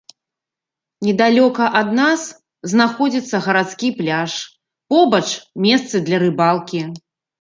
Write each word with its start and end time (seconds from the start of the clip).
Недалёка 1.07 1.65
ад 1.81 1.89
нас 1.99 2.21
знаходзіцца 2.73 3.41
гарадскі 3.49 3.91
пляж, 3.99 4.31
побач 4.95 5.25
месцы 5.67 5.95
для 6.09 6.17
рыбалкі. 6.25 6.81